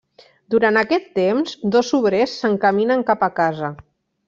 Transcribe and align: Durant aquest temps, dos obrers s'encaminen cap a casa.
Durant 0.53 0.79
aquest 0.81 1.05
temps, 1.19 1.53
dos 1.77 1.93
obrers 1.99 2.35
s'encaminen 2.41 3.07
cap 3.13 3.29
a 3.29 3.33
casa. 3.43 3.73